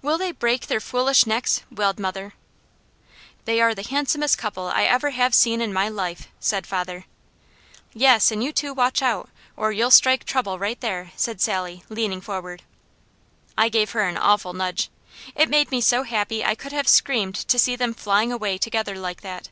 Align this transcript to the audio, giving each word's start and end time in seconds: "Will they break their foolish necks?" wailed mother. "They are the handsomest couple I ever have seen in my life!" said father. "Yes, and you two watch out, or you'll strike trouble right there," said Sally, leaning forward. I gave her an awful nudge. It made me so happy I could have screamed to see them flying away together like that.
"Will 0.00 0.16
they 0.16 0.30
break 0.30 0.68
their 0.68 0.78
foolish 0.78 1.26
necks?" 1.26 1.62
wailed 1.72 1.98
mother. 1.98 2.34
"They 3.46 3.60
are 3.60 3.74
the 3.74 3.82
handsomest 3.82 4.38
couple 4.38 4.68
I 4.68 4.84
ever 4.84 5.10
have 5.10 5.34
seen 5.34 5.60
in 5.60 5.72
my 5.72 5.88
life!" 5.88 6.28
said 6.38 6.68
father. 6.68 7.06
"Yes, 7.92 8.30
and 8.30 8.44
you 8.44 8.52
two 8.52 8.72
watch 8.72 9.02
out, 9.02 9.28
or 9.56 9.72
you'll 9.72 9.90
strike 9.90 10.22
trouble 10.24 10.56
right 10.56 10.80
there," 10.80 11.10
said 11.16 11.40
Sally, 11.40 11.82
leaning 11.88 12.20
forward. 12.20 12.62
I 13.58 13.68
gave 13.68 13.90
her 13.90 14.02
an 14.02 14.16
awful 14.16 14.52
nudge. 14.52 14.88
It 15.34 15.50
made 15.50 15.72
me 15.72 15.80
so 15.80 16.04
happy 16.04 16.44
I 16.44 16.54
could 16.54 16.70
have 16.70 16.86
screamed 16.86 17.34
to 17.34 17.58
see 17.58 17.74
them 17.74 17.92
flying 17.92 18.30
away 18.30 18.58
together 18.58 18.96
like 18.96 19.22
that. 19.22 19.48